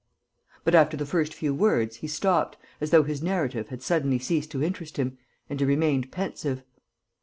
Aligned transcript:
[G] 0.55 0.61
But, 0.63 0.73
after 0.73 0.97
the 0.97 1.05
first 1.05 1.31
few 1.31 1.53
words, 1.53 1.97
he 1.97 2.07
stopped, 2.07 2.57
as 2.81 2.89
though 2.89 3.03
his 3.03 3.21
narrative 3.21 3.67
had 3.69 3.83
suddenly 3.83 4.17
ceased 4.17 4.49
to 4.49 4.63
interest 4.63 4.97
him, 4.97 5.19
and 5.47 5.59
he 5.59 5.65
remained 5.67 6.11
pensive. 6.11 6.63